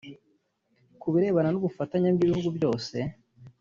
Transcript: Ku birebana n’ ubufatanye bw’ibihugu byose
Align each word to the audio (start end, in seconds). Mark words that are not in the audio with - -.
Ku 0.99 1.07
birebana 1.13 1.49
n’ 1.51 1.55
ubufatanye 1.59 2.09
bw’ibihugu 2.15 2.49
byose 2.57 2.97